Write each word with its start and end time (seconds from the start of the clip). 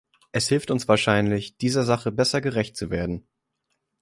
Es 0.31 0.47
hilft 0.47 0.71
uns 0.71 0.87
wahrscheinlich, 0.87 1.57
dieser 1.57 1.83
Sache 1.83 2.11
besser 2.11 2.41
gerecht 2.41 2.75
zu 2.75 2.89
werden. 2.89 3.27